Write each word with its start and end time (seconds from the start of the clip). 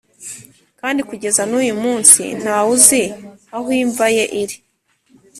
kandi 0.79 1.01
kugeza 1.09 1.41
n’uyu 1.49 1.75
munsi 1.83 2.21
nta 2.41 2.57
wuzi 2.65 3.01
aho 3.55 3.67
imva 3.81 4.07
ye 4.15 4.25
iri. 4.41 4.57